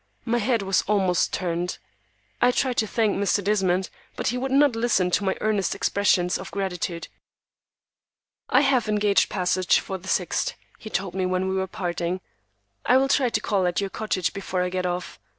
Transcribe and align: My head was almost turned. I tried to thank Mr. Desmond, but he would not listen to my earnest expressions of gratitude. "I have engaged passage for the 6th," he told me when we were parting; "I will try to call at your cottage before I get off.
My 0.25 0.39
head 0.39 0.63
was 0.63 0.81
almost 0.87 1.31
turned. 1.31 1.77
I 2.41 2.49
tried 2.49 2.77
to 2.77 2.87
thank 2.87 3.15
Mr. 3.15 3.43
Desmond, 3.43 3.91
but 4.15 4.29
he 4.29 4.37
would 4.39 4.51
not 4.51 4.75
listen 4.75 5.11
to 5.11 5.23
my 5.23 5.37
earnest 5.41 5.75
expressions 5.75 6.39
of 6.39 6.49
gratitude. 6.49 7.07
"I 8.49 8.61
have 8.61 8.89
engaged 8.89 9.29
passage 9.29 9.79
for 9.79 9.99
the 9.99 10.07
6th," 10.07 10.53
he 10.79 10.89
told 10.89 11.13
me 11.13 11.27
when 11.27 11.47
we 11.47 11.53
were 11.53 11.67
parting; 11.67 12.19
"I 12.83 12.97
will 12.97 13.09
try 13.09 13.29
to 13.29 13.41
call 13.41 13.67
at 13.67 13.79
your 13.79 13.91
cottage 13.91 14.33
before 14.33 14.63
I 14.63 14.69
get 14.71 14.87
off. 14.87 15.19